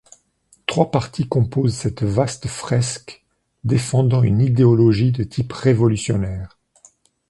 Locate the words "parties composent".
0.89-1.75